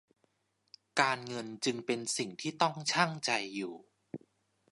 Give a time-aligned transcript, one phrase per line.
[0.99, 3.73] การเงินจึงเป็นสิ่งที่ต้องชั่งใจอยู่